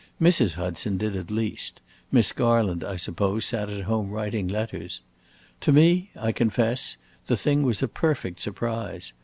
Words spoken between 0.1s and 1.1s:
Mrs. Hudson